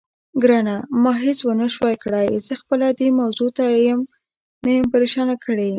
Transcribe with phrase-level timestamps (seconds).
[0.41, 3.49] ګرانه، ما هېڅ ونه شوای کړای، زه خپله دې موضوع
[4.63, 5.69] نه یم پرېشانه کړې.